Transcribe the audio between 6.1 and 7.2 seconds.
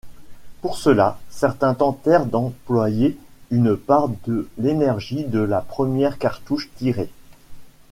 cartouche tirée.